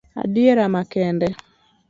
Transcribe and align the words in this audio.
Adieri 0.21 0.63
makende 0.75 1.27